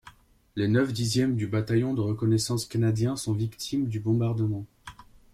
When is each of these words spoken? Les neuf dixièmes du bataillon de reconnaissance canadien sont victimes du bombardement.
Les 0.55 0.67
neuf 0.67 0.91
dixièmes 0.93 1.35
du 1.35 1.45
bataillon 1.45 1.93
de 1.93 2.01
reconnaissance 2.01 2.65
canadien 2.65 3.15
sont 3.15 3.33
victimes 3.33 3.85
du 3.85 3.99
bombardement. 3.99 4.65